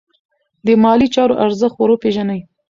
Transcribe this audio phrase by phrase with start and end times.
[0.65, 2.39] د مالي چارو ارزښت ور وپیژنئ.